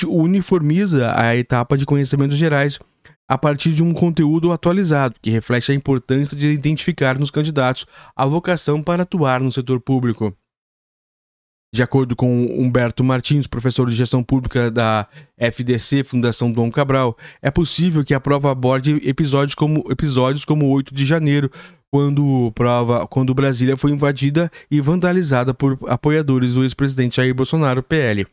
uniformiza 0.06 1.12
a 1.12 1.36
etapa 1.36 1.76
de 1.76 1.84
conhecimentos 1.84 2.38
gerais 2.38 2.78
a 3.28 3.36
partir 3.36 3.72
de 3.72 3.82
um 3.82 3.92
conteúdo 3.92 4.52
atualizado, 4.52 5.16
que 5.20 5.30
reflete 5.30 5.72
a 5.72 5.74
importância 5.74 6.36
de 6.36 6.46
identificar 6.46 7.18
nos 7.18 7.32
candidatos 7.32 7.84
a 8.14 8.24
vocação 8.24 8.80
para 8.80 9.02
atuar 9.02 9.40
no 9.40 9.50
setor 9.50 9.80
público. 9.80 10.32
De 11.72 11.84
acordo 11.84 12.16
com 12.16 12.46
Humberto 12.46 13.04
Martins, 13.04 13.46
professor 13.46 13.88
de 13.88 13.94
gestão 13.94 14.24
pública 14.24 14.70
da 14.72 15.06
FDC, 15.38 16.02
Fundação 16.02 16.50
Dom 16.50 16.68
Cabral, 16.68 17.16
é 17.40 17.48
possível 17.48 18.04
que 18.04 18.12
a 18.12 18.18
prova 18.18 18.50
aborde 18.50 19.00
episódios 19.08 19.54
como, 19.54 19.84
episódios 19.88 20.44
como 20.44 20.66
8 20.68 20.92
de 20.92 21.06
janeiro, 21.06 21.48
quando, 21.88 22.50
prova, 22.56 23.06
quando 23.06 23.34
Brasília 23.34 23.76
foi 23.76 23.92
invadida 23.92 24.50
e 24.68 24.80
vandalizada 24.80 25.54
por 25.54 25.78
apoiadores 25.86 26.54
do 26.54 26.64
ex-presidente 26.64 27.16
Jair 27.16 27.34
Bolsonaro, 27.34 27.84
PL. 27.84 28.26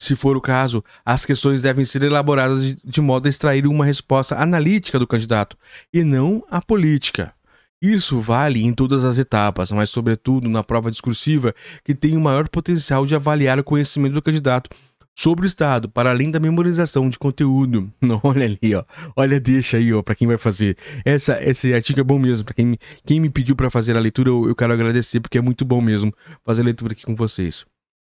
Se 0.00 0.14
for 0.14 0.36
o 0.36 0.40
caso, 0.40 0.82
as 1.04 1.26
questões 1.26 1.60
devem 1.60 1.84
ser 1.84 2.02
elaboradas 2.04 2.64
de, 2.64 2.78
de 2.84 3.00
modo 3.00 3.26
a 3.26 3.28
extrair 3.28 3.66
uma 3.66 3.84
resposta 3.84 4.36
analítica 4.40 5.00
do 5.00 5.06
candidato, 5.06 5.56
e 5.92 6.04
não 6.04 6.44
a 6.48 6.62
política. 6.62 7.34
Isso 7.80 8.20
vale 8.20 8.64
em 8.64 8.72
todas 8.72 9.04
as 9.04 9.18
etapas, 9.18 9.70
mas 9.70 9.88
sobretudo 9.88 10.48
na 10.48 10.64
prova 10.64 10.90
discursiva, 10.90 11.54
que 11.84 11.94
tem 11.94 12.16
o 12.16 12.20
maior 12.20 12.48
potencial 12.48 13.06
de 13.06 13.14
avaliar 13.14 13.58
o 13.58 13.64
conhecimento 13.64 14.14
do 14.14 14.22
candidato 14.22 14.68
sobre 15.16 15.44
o 15.44 15.46
Estado, 15.46 15.88
para 15.88 16.10
além 16.10 16.30
da 16.30 16.40
memorização 16.40 17.08
de 17.08 17.18
conteúdo. 17.18 17.92
Olha 18.22 18.46
ali, 18.46 18.74
ó. 18.74 18.84
Olha, 19.16 19.38
deixa 19.40 19.76
aí, 19.76 19.92
ó, 19.92 20.02
para 20.02 20.16
quem 20.16 20.26
vai 20.26 20.38
fazer. 20.38 20.76
Essa, 21.04 21.42
esse 21.42 21.72
artigo 21.72 22.00
é 22.00 22.04
bom 22.04 22.18
mesmo. 22.18 22.44
Para 22.44 22.54
quem, 22.54 22.66
me, 22.66 22.78
quem 23.06 23.20
me 23.20 23.30
pediu 23.30 23.54
para 23.54 23.70
fazer 23.70 23.96
a 23.96 24.00
leitura, 24.00 24.28
eu, 24.28 24.48
eu 24.48 24.56
quero 24.56 24.72
agradecer, 24.72 25.20
porque 25.20 25.38
é 25.38 25.40
muito 25.40 25.64
bom 25.64 25.80
mesmo 25.80 26.12
fazer 26.44 26.62
a 26.62 26.64
leitura 26.64 26.92
aqui 26.92 27.04
com 27.04 27.14
vocês. 27.14 27.64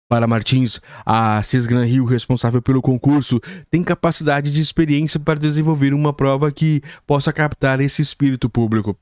Para 0.09 0.27
Martins, 0.27 0.81
a 1.07 1.43
Cisgran 1.43 1.85
Rio, 1.85 2.05
responsável 2.05 2.61
pelo 2.61 2.83
concurso, 2.83 3.41
tem 3.71 3.83
capacidade 3.83 4.51
de 4.51 4.61
experiência 4.61 5.21
para 5.21 5.39
desenvolver 5.39 5.95
uma 5.95 6.13
prova 6.13 6.51
que 6.51 6.83
possa 7.07 7.33
captar 7.33 7.81
esse 7.81 8.03
espírito 8.03 8.51
público 8.51 8.99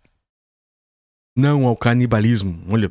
não 1.36 1.66
ao 1.66 1.76
canibalismo. 1.76 2.60
Olha, 2.70 2.90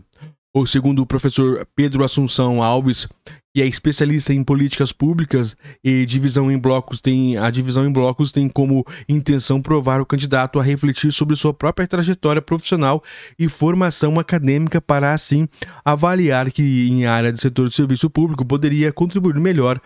ou 0.53 0.65
segundo 0.65 1.01
o 1.01 1.05
professor 1.05 1.67
Pedro 1.75 2.03
Assunção 2.03 2.63
Alves, 2.63 3.07
que 3.53 3.61
é 3.61 3.65
especialista 3.67 4.33
em 4.33 4.43
políticas 4.43 4.91
públicas 4.91 5.55
e 5.83 6.05
divisão 6.05 6.51
em 6.51 6.57
blocos, 6.57 6.99
tem 6.99 7.37
a 7.37 7.49
divisão 7.51 7.85
em 7.85 7.91
blocos 7.91 8.31
tem 8.31 8.49
como 8.49 8.85
intenção 9.07 9.61
provar 9.61 10.01
o 10.01 10.05
candidato 10.05 10.59
a 10.59 10.63
refletir 10.63 11.11
sobre 11.11 11.35
sua 11.35 11.53
própria 11.53 11.87
trajetória 11.87 12.41
profissional 12.41 13.03
e 13.37 13.47
formação 13.47 14.19
acadêmica 14.19 14.81
para 14.81 15.13
assim 15.13 15.47
avaliar 15.85 16.51
que 16.51 16.87
em 16.89 17.05
área 17.05 17.31
de 17.31 17.39
setor 17.39 17.69
de 17.69 17.75
serviço 17.75 18.09
público 18.09 18.43
poderia 18.45 18.91
contribuir 18.91 19.35
melhor 19.39 19.79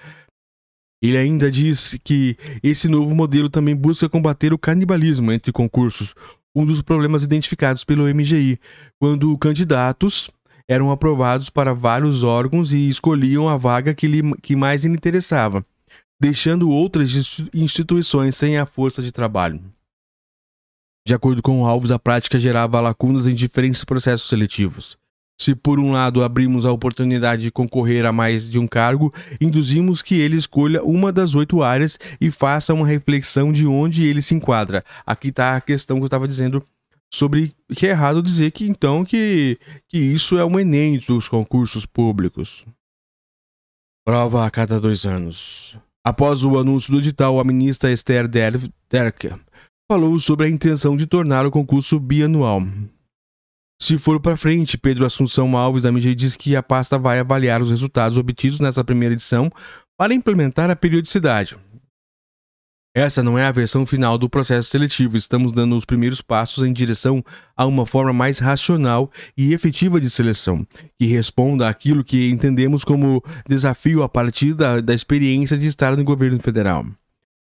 ele 1.02 1.18
ainda 1.18 1.50
diz 1.50 1.98
que 2.04 2.38
esse 2.62 2.88
novo 2.88 3.16
modelo 3.16 3.50
também 3.50 3.76
busca 3.76 4.08
combater 4.08 4.54
o 4.54 4.58
canibalismo 4.58 5.32
entre 5.32 5.52
concursos, 5.52 6.14
um 6.56 6.66
dos 6.66 6.82
problemas 6.82 7.24
identificados 7.24 7.84
pelo 7.84 8.04
MGI, 8.14 8.60
quando 9.00 9.38
candidatos 9.38 10.30
eram 10.68 10.92
aprovados 10.92 11.50
para 11.50 11.74
vários 11.74 12.24
órgãos 12.24 12.72
e 12.72 12.88
escolhiam 12.88 13.50
a 13.50 13.58
vaga 13.58 13.94
que, 13.94 14.08
lhe, 14.08 14.34
que 14.42 14.56
mais 14.56 14.84
lhe 14.84 14.94
interessava, 14.94 15.64
deixando 16.20 16.70
outras 16.70 17.40
instituições 17.54 18.36
sem 18.36 18.58
a 18.58 18.66
força 18.66 19.02
de 19.02 19.12
trabalho. 19.12 19.62
De 21.06 21.14
acordo 21.14 21.42
com 21.42 21.66
Alves, 21.66 21.92
a 21.92 21.98
prática 21.98 22.40
gerava 22.40 22.80
lacunas 22.80 23.28
em 23.28 23.34
diferentes 23.34 23.84
processos 23.84 24.30
seletivos. 24.30 25.01
Se 25.42 25.56
por 25.56 25.80
um 25.80 25.92
lado 25.92 26.24
abrimos 26.24 26.68
a 26.68 26.72
oportunidade 26.72 27.42
de 27.42 27.52
concorrer 27.52 28.06
a 28.06 28.12
mais 28.12 28.48
de 28.48 28.60
um 28.60 28.68
cargo, 28.68 29.12
induzimos 29.42 30.04
que 30.04 30.14
ele 30.14 30.38
escolha 30.38 30.84
uma 30.84 31.12
das 31.12 31.34
oito 31.34 31.64
áreas 31.64 31.98
e 32.22 32.30
faça 32.30 32.76
uma 32.76 32.86
reflexão 32.86 33.52
de 33.52 33.66
onde 33.66 34.06
ele 34.06 34.22
se 34.22 34.36
enquadra. 34.36 34.86
Aqui 35.04 35.30
está 35.30 35.56
a 35.56 35.62
questão 35.62 35.98
que 35.98 36.04
eu 36.04 36.06
estava 36.06 36.28
dizendo 36.28 36.64
sobre 37.12 37.56
que 37.76 37.88
é 37.88 37.90
errado 37.90 38.22
dizer 38.22 38.52
que 38.52 38.68
então 38.68 39.04
que, 39.04 39.58
que 39.90 39.98
isso 39.98 40.38
é 40.38 40.46
um 40.46 40.60
Enem 40.60 41.00
dos 41.00 41.28
concursos 41.28 41.88
públicos. 41.88 42.64
Prova 44.06 44.46
a 44.46 44.52
cada 44.52 44.80
dois 44.80 45.08
anos. 45.08 45.76
Após 46.06 46.44
o 46.44 46.60
anúncio 46.60 46.92
do 46.92 47.00
edital, 47.00 47.40
a 47.40 47.44
ministra 47.44 47.92
Esther 47.92 48.28
Derke 48.28 49.34
falou 49.92 50.20
sobre 50.20 50.46
a 50.46 50.50
intenção 50.52 50.96
de 50.96 51.08
tornar 51.08 51.48
o 51.48 51.52
concurso 51.52 52.00
bianual. 52.00 52.62
Se 53.82 53.98
for 53.98 54.20
para 54.20 54.38
frente, 54.38 54.78
Pedro 54.78 55.08
Assunção 55.08 55.58
Alves 55.58 55.82
da 55.82 55.90
MG 55.90 56.14
diz 56.14 56.38
que 56.38 56.56
a 56.56 56.62
pasta 56.62 57.00
vai 57.00 57.18
avaliar 57.18 57.64
os 57.64 57.72
resultados 57.72 58.16
obtidos 58.16 58.60
nessa 58.60 58.84
primeira 58.84 59.16
edição 59.16 59.52
para 59.98 60.14
implementar 60.14 60.70
a 60.70 60.76
periodicidade. 60.76 61.58
Essa 62.96 63.24
não 63.24 63.40
é 63.40 63.46
a 63.48 63.52
versão 63.52 63.84
final 63.84 64.20
do 64.20 64.30
processo 64.30 64.70
seletivo, 64.70 65.18
estamos 65.18 65.52
dando 65.52 65.76
os 65.76 65.84
primeiros 65.84 66.22
passos 66.22 66.64
em 66.64 66.72
direção 66.72 67.24
a 67.58 67.66
uma 67.66 67.88
forma 67.88 68.14
mais 68.14 68.38
racional 68.38 69.10
e 69.36 69.52
efetiva 69.52 70.00
de 70.00 70.12
seleção, 70.12 70.64
que 71.00 71.08
responda 71.08 71.68
àquilo 71.68 72.04
que 72.04 72.30
entendemos 72.30 72.84
como 72.84 73.24
desafio 73.50 74.04
a 74.04 74.10
partir 74.10 74.54
da, 74.54 74.80
da 74.80 74.94
experiência 74.94 75.58
de 75.58 75.66
estar 75.66 75.98
no 75.98 76.04
governo 76.04 76.40
federal. 76.40 76.86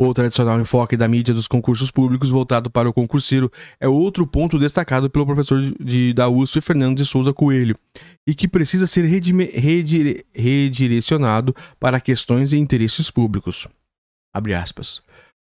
O 0.05 0.13
tradicional 0.13 0.61
enfoque 0.61 0.97
da 0.97 1.07
mídia 1.07 1.33
dos 1.33 1.47
concursos 1.47 1.89
públicos 1.89 2.29
voltado 2.29 2.69
para 2.69 2.89
o 2.89 2.93
concurseiro 2.93 3.49
é 3.79 3.87
outro 3.87 4.27
ponto 4.27 4.59
destacado 4.59 5.09
pelo 5.09 5.25
professor 5.25 5.63
de, 5.79 6.13
da 6.13 6.29
USP, 6.29 6.61
Fernando 6.61 6.97
de 6.97 7.07
Souza 7.07 7.33
Coelho, 7.33 7.77
e 8.27 8.35
que 8.35 8.49
precisa 8.49 8.85
ser 8.85 9.05
redime, 9.05 9.45
redire, 9.45 10.27
redirecionado 10.35 11.55
para 11.79 12.01
questões 12.01 12.53
e 12.53 12.57
interesses 12.57 13.13
públicos. 13.13 13.69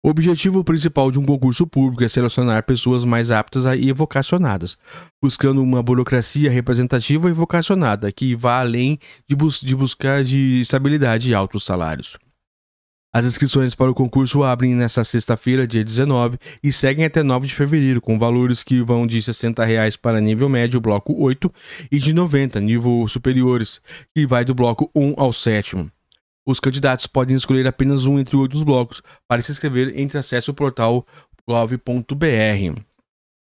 O 0.06 0.08
objetivo 0.08 0.62
principal 0.62 1.10
de 1.10 1.18
um 1.18 1.26
concurso 1.26 1.66
público 1.66 2.04
é 2.04 2.08
selecionar 2.08 2.62
pessoas 2.62 3.04
mais 3.04 3.32
aptas 3.32 3.64
e 3.76 3.92
vocacionadas, 3.92 4.78
buscando 5.20 5.60
uma 5.60 5.82
burocracia 5.82 6.48
representativa 6.48 7.28
e 7.28 7.32
vocacionada 7.32 8.12
que 8.12 8.36
vá 8.36 8.60
além 8.60 9.00
de, 9.28 9.34
bus 9.34 9.60
de 9.60 9.74
buscar 9.74 10.22
de 10.22 10.60
estabilidade 10.60 11.28
e 11.28 11.34
altos 11.34 11.64
salários. 11.64 12.16
As 13.14 13.24
inscrições 13.24 13.76
para 13.76 13.88
o 13.88 13.94
concurso 13.94 14.42
abrem 14.42 14.74
nesta 14.74 15.04
sexta-feira, 15.04 15.68
dia 15.68 15.84
19, 15.84 16.36
e 16.60 16.72
seguem 16.72 17.04
até 17.04 17.22
9 17.22 17.46
de 17.46 17.54
fevereiro, 17.54 18.00
com 18.00 18.18
valores 18.18 18.64
que 18.64 18.82
vão 18.82 19.06
de 19.06 19.22
60 19.22 19.64
reais 19.64 19.96
para 19.96 20.20
nível 20.20 20.48
médio, 20.48 20.80
bloco 20.80 21.14
8, 21.16 21.48
e 21.92 22.00
de 22.00 22.12
90, 22.12 22.58
nível 22.58 23.06
superiores, 23.06 23.80
que 24.12 24.26
vai 24.26 24.44
do 24.44 24.52
bloco 24.52 24.90
1 24.92 25.14
ao 25.16 25.32
7. 25.32 25.86
Os 26.44 26.58
candidatos 26.58 27.06
podem 27.06 27.36
escolher 27.36 27.68
apenas 27.68 28.04
um 28.04 28.18
entre 28.18 28.34
outros 28.34 28.64
blocos 28.64 29.00
para 29.28 29.40
se 29.40 29.52
inscrever 29.52 29.96
entre 29.96 30.18
acesso 30.18 30.50
ao 30.50 30.54
portal 30.56 31.06
gov.br. 31.48 32.80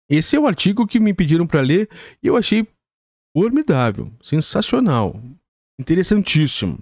Esse 0.07 0.37
é 0.37 0.39
o 0.39 0.47
artigo 0.47 0.87
que 0.87 1.01
me 1.01 1.15
pediram 1.15 1.47
para 1.47 1.63
ler 1.63 1.89
e 2.23 2.27
eu 2.27 2.37
achei 2.37 2.69
formidável, 3.35 4.13
sensacional, 4.23 5.19
interessantíssimo. 5.81 6.79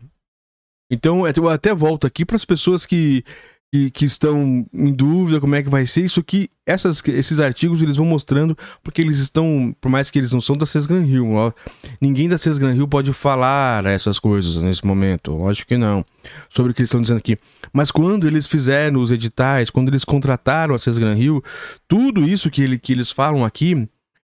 Então, 0.90 1.26
eu 1.26 1.48
até 1.48 1.74
volto 1.74 2.06
aqui 2.06 2.24
para 2.24 2.36
as 2.36 2.44
pessoas 2.44 2.84
que, 2.84 3.24
que, 3.72 3.90
que, 3.90 4.04
estão 4.04 4.66
em 4.72 4.92
dúvida 4.92 5.40
como 5.40 5.54
é 5.54 5.62
que 5.62 5.68
vai 5.68 5.86
ser. 5.86 6.02
Isso 6.02 6.18
aqui, 6.18 6.48
essas, 6.66 7.00
esses 7.06 7.38
artigos, 7.38 7.80
eles 7.80 7.96
vão 7.96 8.04
mostrando, 8.04 8.56
porque 8.82 9.00
eles 9.00 9.18
estão, 9.18 9.74
por 9.80 9.88
mais 9.88 10.10
que 10.10 10.18
eles 10.18 10.32
não 10.32 10.40
são 10.40 10.56
da 10.56 10.66
Sesgran 10.66 11.02
Rio, 11.02 11.34
ó, 11.34 11.52
ninguém 12.00 12.28
da 12.28 12.36
Sesgran 12.36 12.72
Rio 12.72 12.88
pode 12.88 13.12
falar 13.12 13.86
essas 13.86 14.18
coisas 14.18 14.56
nesse 14.56 14.84
momento. 14.84 15.32
Lógico 15.32 15.68
que 15.68 15.76
não, 15.76 16.04
sobre 16.48 16.72
o 16.72 16.74
que 16.74 16.80
eles 16.80 16.88
estão 16.88 17.00
dizendo 17.00 17.18
aqui. 17.18 17.38
Mas 17.72 17.92
quando 17.92 18.26
eles 18.26 18.48
fizeram 18.48 19.00
os 19.00 19.12
editais, 19.12 19.70
quando 19.70 19.88
eles 19.88 20.04
contrataram 20.04 20.74
a 20.74 20.78
Sesgran 20.78 21.14
Rio, 21.14 21.42
tudo 21.86 22.24
isso 22.24 22.50
que, 22.50 22.62
ele, 22.62 22.78
que 22.78 22.92
eles 22.92 23.12
falam 23.12 23.44
aqui, 23.44 23.88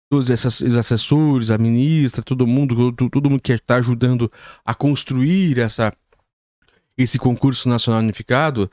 todos 0.09 0.29
esses 0.29 0.75
assessores, 0.75 1.51
a 1.51 1.57
ministra, 1.57 2.23
todo 2.23 2.45
mundo, 2.45 2.91
todo, 2.91 3.09
todo 3.09 3.29
mundo 3.29 3.41
que 3.41 3.53
está 3.53 3.75
ajudando 3.75 4.29
a 4.65 4.73
construir 4.73 5.59
essa 5.59 5.93
esse 6.99 7.17
concurso 7.17 7.69
nacional 7.69 8.01
unificado, 8.01 8.69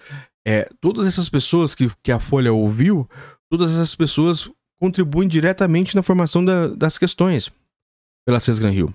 é, 0.46 0.68
todas 0.80 1.06
essas 1.06 1.28
pessoas 1.28 1.74
que, 1.74 1.88
que 2.02 2.12
a 2.12 2.18
Folha 2.18 2.52
ouviu, 2.52 3.08
todas 3.50 3.72
essas 3.72 3.94
pessoas 3.94 4.50
contribuem 4.78 5.28
diretamente 5.28 5.94
na 5.94 6.02
formação 6.02 6.44
da, 6.44 6.66
das 6.68 6.98
questões 6.98 7.50
pela 8.26 8.40
Sesgran 8.40 8.70
Rio. 8.70 8.94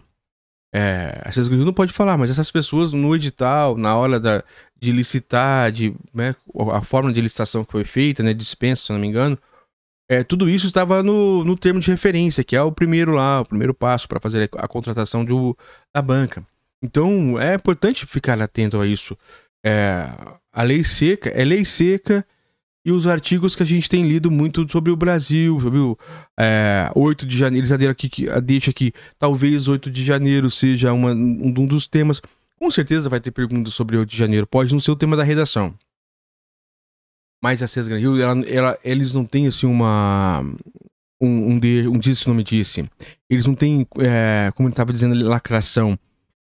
É, 0.74 1.22
a 1.26 1.32
Sesgran 1.32 1.58
Rio 1.58 1.66
não 1.66 1.74
pode 1.74 1.92
falar, 1.92 2.18
mas 2.18 2.30
essas 2.30 2.52
pessoas 2.52 2.92
no 2.92 3.16
edital, 3.16 3.78
na 3.78 3.96
hora 3.96 4.20
da, 4.20 4.44
de 4.80 4.92
licitar, 4.92 5.72
de, 5.72 5.94
né, 6.14 6.36
a 6.74 6.82
forma 6.82 7.12
de 7.12 7.22
licitação 7.22 7.64
que 7.64 7.72
foi 7.72 7.86
feita, 7.86 8.22
né, 8.22 8.34
dispensa, 8.34 8.84
se 8.84 8.92
não 8.92 9.00
me 9.00 9.08
engano, 9.08 9.38
é, 10.10 10.24
tudo 10.24 10.50
isso 10.50 10.68
estava 10.68 11.02
no, 11.02 11.44
no 11.46 11.58
termo 11.58 11.80
de 11.80 11.90
referência, 11.90 12.44
que 12.44 12.56
é 12.56 12.62
o 12.62 12.72
primeiro 12.72 13.14
lá, 13.14 13.42
o 13.42 13.46
primeiro 13.46 13.74
passo 13.74 14.10
para 14.10 14.20
fazer 14.20 14.50
a 14.58 14.68
contratação 14.68 15.24
do, 15.24 15.58
da 15.94 16.02
banca. 16.02 16.44
Então 16.82 17.40
é 17.40 17.56
importante 17.56 18.06
ficar 18.06 18.42
atento 18.42 18.80
a 18.80 18.88
isso. 18.88 19.18
É, 19.64 20.10
a 20.52 20.64
lei 20.64 20.84
seca 20.84 21.30
é 21.30 21.44
lei 21.44 21.64
seca 21.64 22.26
e 22.84 22.92
os 22.92 23.06
artigos 23.06 23.56
que 23.56 23.62
a 23.62 23.66
gente 23.66 23.88
tem 23.88 24.08
lido 24.08 24.32
muito 24.32 24.70
sobre 24.72 24.92
o 24.92 24.96
Brasil, 24.96 25.60
sobre 25.62 25.78
o 25.78 25.98
é, 26.40 26.90
8 26.96 27.26
de 27.28 27.38
janeiro. 27.38 27.68
Eles 27.68 27.90
aqui 27.90 28.10
que 28.10 28.42
deixa 28.42 28.74
que 28.74 28.92
talvez 29.20 29.68
8 29.68 29.92
de 29.92 30.04
janeiro 30.04 30.50
seja 30.50 30.92
uma, 30.92 31.12
um 31.12 31.68
dos 31.68 31.88
temas. 31.88 32.20
Com 32.58 32.72
certeza 32.72 33.10
vai 33.10 33.20
ter 33.20 33.32
perguntas 33.32 33.74
sobre 33.74 33.98
8 33.98 34.10
de 34.10 34.18
janeiro. 34.18 34.48
Pode 34.48 34.74
não 34.74 34.80
ser 34.80 34.92
o 34.92 34.96
tema 34.96 35.16
da 35.16 35.24
redação. 35.24 35.76
Mas 37.44 37.62
a 37.64 37.68
Cesar 37.68 38.00
Hill, 38.00 38.22
ela, 38.22 38.40
ela, 38.48 38.80
eles 38.84 39.14
não 39.14 39.26
têm 39.26 39.48
assim 39.48 39.66
uma. 39.66 40.44
Um, 41.20 41.54
um, 41.54 41.60
de, 41.60 41.88
um 41.88 42.00
disse 42.00 42.28
nome 42.28 42.44
disse. 42.44 42.84
Eles 43.30 43.46
não 43.46 43.54
têm, 43.54 43.86
é, 44.00 44.52
como 44.56 44.68
ele 44.68 44.74
estava 44.74 44.92
dizendo, 44.92 45.24
lacração. 45.28 45.98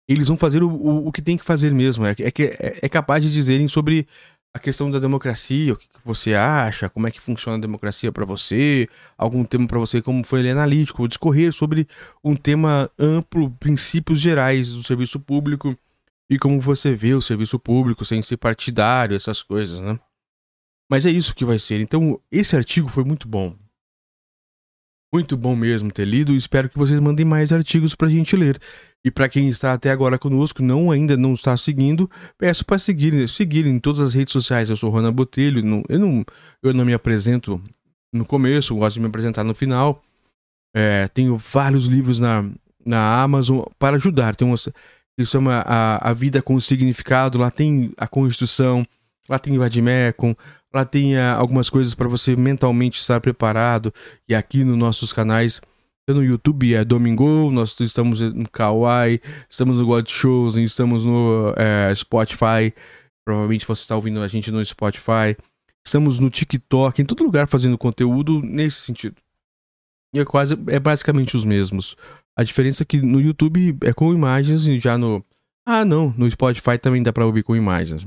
Eles 0.10 0.28
vão 0.28 0.36
fazer 0.36 0.64
o, 0.64 0.70
o, 0.70 1.08
o, 1.08 1.12
que 1.12 1.22
tem 1.22 1.38
que 1.38 1.46
fazer 1.46 1.72
mesmo. 1.72 2.04
É, 2.04 2.16
é, 2.20 2.32
é, 2.44 2.80
é 2.82 2.90
capaz 2.90 3.24
de 3.24 3.32
dizerem 3.32 3.68
sobre 3.68 4.08
a 4.52 4.58
questão 4.58 4.90
da 4.90 4.98
democracia, 4.98 5.74
o 5.74 5.78
que, 5.78 5.88
você 6.04 6.34
acha, 6.34 6.90
como 6.90 7.08
é 7.08 7.12
que 7.12 7.22
funciona 7.22 7.60
a 7.60 7.62
democracia 7.62 8.12
para 8.12 8.26
você, 8.26 8.90
algum 9.16 9.46
tema 9.46 9.68
para 9.68 9.78
você, 9.78 10.02
como 10.02 10.26
foi 10.26 10.40
ele 10.40 10.50
analítico, 10.50 11.08
discorrer 11.08 11.54
sobre 11.54 11.88
um 12.24 12.36
tema 12.36 12.90
amplo, 12.98 13.52
princípios 13.60 14.20
gerais 14.20 14.72
do 14.72 14.82
serviço 14.82 15.20
público 15.20 15.78
e 16.28 16.40
como 16.40 16.60
você 16.60 16.96
vê 16.96 17.14
o 17.14 17.22
serviço 17.22 17.60
público 17.60 18.04
sem 18.04 18.24
ser 18.24 18.38
partidário, 18.38 19.16
essas 19.16 19.44
coisas, 19.44 19.80
né? 19.80 20.00
Mas 20.90 21.06
é 21.06 21.12
isso 21.12 21.36
que 21.36 21.46
vai 21.46 21.60
ser. 21.60 21.80
Então, 21.80 22.20
esse 22.32 22.56
artigo 22.56 22.90
foi 22.90 23.04
muito 23.04 23.28
bom. 23.28 23.56
Muito 25.12 25.36
bom 25.36 25.56
mesmo 25.56 25.92
ter 25.92 26.06
lido. 26.06 26.36
Espero 26.36 26.70
que 26.70 26.78
vocês 26.78 27.00
mandem 27.00 27.26
mais 27.26 27.52
artigos 27.52 27.96
para 27.96 28.08
a 28.08 28.12
gente 28.12 28.36
ler. 28.36 28.60
E 29.04 29.10
para 29.10 29.28
quem 29.28 29.50
está 29.50 29.74
até 29.74 29.90
agora 29.90 30.20
conosco, 30.20 30.62
não 30.62 30.92
ainda 30.92 31.18
não 31.18 31.34
está 31.34 31.58
seguindo, 31.58 32.10
peço 32.38 32.66
para 32.66 32.78
seguir, 32.78 33.28
seguir 33.28 33.66
em 33.66 33.80
todas 33.80 34.02
as 34.02 34.14
redes 34.14 34.32
sociais. 34.32 34.70
Eu 34.70 34.78
sou 34.78 34.90
Rona 34.90 35.12
Botelho. 35.12 35.66
Não, 35.66 35.84
eu, 35.90 36.00
não, 36.00 36.26
eu 36.62 36.74
não 36.74 36.86
me 36.86 36.94
apresento 36.94 37.62
no 38.14 38.26
começo, 38.26 38.76
gosto 38.76 38.96
de 38.96 39.00
me 39.02 39.08
apresentar 39.08 39.44
no 39.44 39.56
final. 39.56 40.04
É, 40.76 41.08
tenho 41.08 41.36
vários 41.38 41.86
livros 41.86 42.20
na, 42.20 42.48
na 42.86 43.24
Amazon 43.24 43.64
para 43.80 43.96
ajudar. 43.96 44.36
Tem 44.36 44.48
uma, 44.48 44.58
que 44.58 45.26
chama 45.26 45.64
a, 45.66 46.10
a 46.10 46.14
Vida 46.14 46.42
com 46.42 46.60
Significado. 46.62 47.40
Lá 47.40 47.50
tem 47.50 47.92
a 47.98 48.08
Constituição, 48.08 48.86
lá 49.28 49.40
tem 49.40 49.58
Vadimecum, 49.58 50.36
Lá 50.74 50.86
tem 50.86 51.16
uh, 51.16 51.36
algumas 51.38 51.70
coisas 51.70 51.96
para 51.96 52.08
você 52.08 52.36
mentalmente 52.36 53.00
estar 53.00 53.20
preparado. 53.20 53.94
E 54.28 54.36
aqui 54.36 54.64
nos 54.64 54.78
nossos 54.78 55.12
canais, 55.12 55.60
no 56.08 56.24
YouTube 56.24 56.74
é 56.74 56.86
Domingo, 56.86 57.52
nós 57.52 57.80
estamos 57.80 58.20
no 58.20 58.50
Kawaii, 58.50 59.22
estamos 59.50 59.78
no 59.78 59.86
God 59.86 60.08
Shows, 60.08 60.56
estamos 60.58 61.06
no 61.06 61.54
é, 61.58 61.94
Spotify. 61.96 62.74
Provavelmente 63.26 63.66
você 63.66 63.82
está 63.82 63.96
ouvindo 63.96 64.22
a 64.22 64.28
gente 64.28 64.52
no 64.52 64.64
Spotify. 64.64 65.36
Estamos 65.86 66.20
no 66.20 66.30
TikTok, 66.30 67.02
em 67.02 67.06
todo 67.06 67.24
lugar 67.24 67.48
fazendo 67.48 67.78
conteúdo 67.78 68.42
nesse 68.42 68.78
sentido. 68.82 69.16
E 70.14 70.20
é 70.20 70.26
quase, 70.26 70.56
é 70.68 70.80
basicamente 70.80 71.38
os 71.38 71.46
mesmos. 71.46 71.96
A 72.38 72.44
diferença 72.44 72.84
é 72.84 72.86
que 72.86 73.02
no 73.02 73.20
YouTube 73.20 73.78
é 73.84 73.94
com 73.94 74.14
imagens 74.14 74.66
e 74.66 74.80
já 74.80 74.98
no. 74.98 75.24
Ah, 75.66 75.86
não, 75.86 76.14
no 76.18 76.30
Spotify 76.30 76.78
também 76.78 77.04
dá 77.04 77.14
para 77.14 77.26
ouvir 77.26 77.44
com 77.44 77.56
imagens 77.56 78.06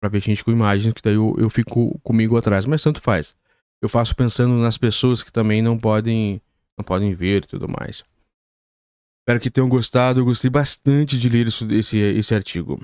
para 0.00 0.08
ver 0.08 0.20
gente 0.20 0.44
com 0.44 0.50
imagens, 0.50 0.92
que 0.94 1.02
daí 1.02 1.14
eu, 1.14 1.34
eu 1.38 1.50
fico 1.50 1.98
comigo 2.02 2.36
atrás, 2.36 2.64
mas 2.64 2.82
tanto 2.82 3.00
faz. 3.00 3.36
Eu 3.80 3.88
faço 3.88 4.14
pensando 4.14 4.54
nas 4.58 4.78
pessoas 4.78 5.22
que 5.22 5.32
também 5.32 5.60
não 5.62 5.78
podem 5.78 6.40
não 6.78 6.84
podem 6.84 7.14
ver 7.14 7.42
e 7.44 7.46
tudo 7.46 7.66
mais. 7.68 8.04
Espero 9.22 9.40
que 9.40 9.50
tenham 9.50 9.68
gostado, 9.68 10.20
eu 10.20 10.24
gostei 10.24 10.50
bastante 10.50 11.18
de 11.18 11.28
ler 11.28 11.48
isso, 11.48 11.66
esse, 11.72 11.98
esse 11.98 12.34
artigo. 12.34 12.78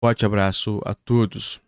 Forte 0.00 0.24
abraço 0.24 0.80
a 0.84 0.94
todos. 0.94 1.60